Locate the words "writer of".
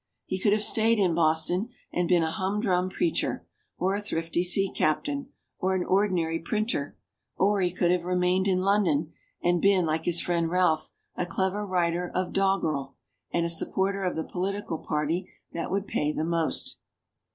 11.67-12.33